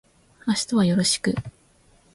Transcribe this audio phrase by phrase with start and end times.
[0.47, 1.35] 明日はよろしく